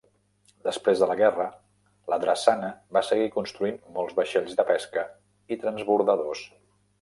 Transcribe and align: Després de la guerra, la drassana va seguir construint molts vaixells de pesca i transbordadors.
Després 0.67 1.01
de 1.01 1.09
la 1.09 1.17
guerra, 1.19 1.45
la 2.13 2.17
drassana 2.23 2.69
va 2.97 3.03
seguir 3.09 3.29
construint 3.37 3.77
molts 3.99 4.17
vaixells 4.21 4.57
de 4.63 4.67
pesca 4.71 5.05
i 5.57 5.61
transbordadors. 5.67 6.43